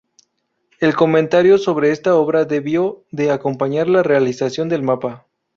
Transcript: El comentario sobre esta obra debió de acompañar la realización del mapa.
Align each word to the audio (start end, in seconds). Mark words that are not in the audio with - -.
El 0.79 0.95
comentario 0.95 1.59
sobre 1.59 1.91
esta 1.91 2.15
obra 2.15 2.45
debió 2.45 3.03
de 3.11 3.29
acompañar 3.29 3.87
la 3.87 4.01
realización 4.01 4.67
del 4.67 4.81
mapa. 4.81 5.27